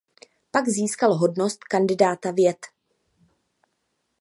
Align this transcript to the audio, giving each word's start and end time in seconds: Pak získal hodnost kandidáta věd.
Pak 0.51 0.69
získal 0.69 1.13
hodnost 1.17 1.63
kandidáta 1.63 2.31
věd. 2.31 2.57